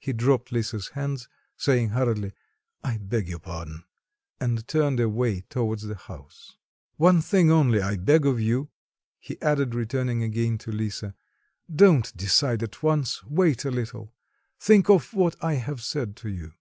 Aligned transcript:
He 0.00 0.12
dropped 0.12 0.50
Lisa's 0.50 0.88
hands, 0.88 1.28
saying 1.56 1.90
hurriedly, 1.90 2.32
"I 2.82 2.98
beg 2.98 3.28
your 3.28 3.38
pardon," 3.38 3.84
and 4.40 4.66
turned 4.66 4.98
away 4.98 5.42
towards 5.42 5.84
the 5.84 5.94
house. 5.94 6.56
"One 6.96 7.22
thing 7.22 7.52
only 7.52 7.80
I 7.80 7.96
beg 7.96 8.26
of 8.26 8.40
you," 8.40 8.70
he 9.20 9.40
added, 9.40 9.76
returning 9.76 10.24
again 10.24 10.58
to 10.58 10.72
Lisa; 10.72 11.14
"don't 11.72 12.16
decide 12.16 12.64
at 12.64 12.82
once, 12.82 13.22
wait 13.22 13.64
a 13.64 13.70
little, 13.70 14.12
think 14.58 14.90
of 14.90 15.14
what 15.14 15.36
I 15.40 15.54
have 15.54 15.84
said 15.84 16.16
to 16.16 16.28
you. 16.28 16.54